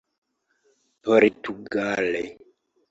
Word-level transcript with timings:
portugale 1.03 2.23